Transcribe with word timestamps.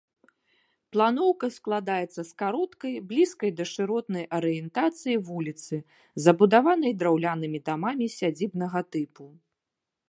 Планоўка 0.95 1.47
складаецца 1.57 2.21
з 2.29 2.39
кароткай, 2.43 2.93
блізкай 3.11 3.51
да 3.59 3.67
шыротнай 3.73 4.25
арыентацыі 4.39 5.19
вуліцы, 5.29 5.75
забудаванай 6.25 6.91
драўлянымі 7.03 7.59
дамамі 7.71 8.05
сядзібнага 8.19 8.79
тыпу. 8.95 9.33